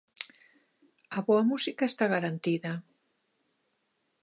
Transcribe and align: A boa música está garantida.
A 1.17 1.19
boa 1.27 1.43
música 1.51 1.83
está 1.87 2.05
garantida. 2.15 2.71